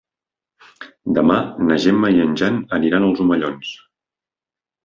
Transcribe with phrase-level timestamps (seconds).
[1.17, 1.35] Demà
[1.67, 3.75] na Gemma i en Jan aniran als Omellons.